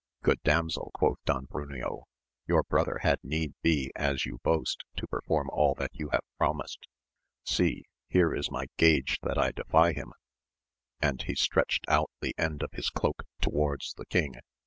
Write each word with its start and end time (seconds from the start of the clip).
Good 0.23 0.41
damsel, 0.41 0.89
quoth 0.95 1.19
Don 1.25 1.45
Bruneo, 1.45 2.05
your 2.47 2.63
brother 2.63 3.01
had 3.03 3.19
need 3.23 3.53
be 3.61 3.91
as 3.95 4.25
you 4.25 4.39
boast 4.41 4.83
to 4.97 5.05
perform 5.05 5.47
all 5.51 5.75
that 5.75 5.91
you 5.93 6.09
have 6.09 6.23
promised! 6.39 6.87
See, 7.45 7.83
here 8.07 8.33
is 8.33 8.49
my 8.49 8.65
gage 8.77 9.19
that 9.21 9.37
I 9.37 9.51
defy 9.51 9.93
him, 9.93 10.11
and 11.03 11.21
AMADIS 11.21 11.21
OF 11.21 11.21
GAUL. 11.21 11.23
85 11.23 11.27
he 11.27 11.35
stretched 11.35 11.85
out 11.87 12.09
the 12.19 12.35
end 12.39 12.63
of 12.63 12.71
his 12.73 12.89
cloak 12.89 13.25
towards 13.41 13.93
the 13.93 14.07
king. 14.07 14.37